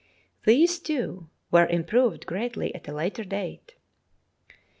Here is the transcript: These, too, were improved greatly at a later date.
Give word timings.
These, 0.45 0.79
too, 0.79 1.29
were 1.51 1.67
improved 1.67 2.25
greatly 2.25 2.73
at 2.73 2.87
a 2.87 2.91
later 2.91 3.23
date. 3.23 3.75